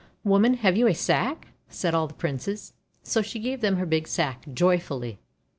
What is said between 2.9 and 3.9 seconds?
So she gave them her